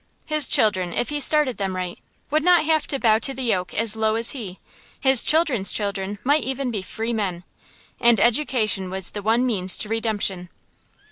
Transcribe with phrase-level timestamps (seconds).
[0.25, 1.99] His children, if he started them right,
[2.31, 4.57] would not have to bow to the yoke as low as he;
[4.99, 7.43] his children's children might even be free men.
[7.99, 10.49] And education was the one means to redemption.